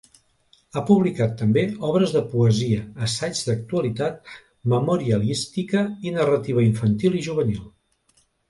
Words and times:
Ha 0.71 0.81
publicat 0.85 1.35
també 1.41 1.63
obres 1.89 2.13
de 2.15 2.23
poesia, 2.31 2.79
assaig 3.09 3.43
d’actualitat, 3.49 4.33
memorialística 4.75 5.85
i 6.09 6.15
narrativa 6.19 6.69
infantil 6.73 7.21
i 7.21 7.27
juvenil. 7.31 7.65